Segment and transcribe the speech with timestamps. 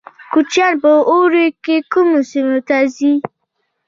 [0.31, 3.13] کوچیان په اوړي کې کومو سیمو ته ځي؟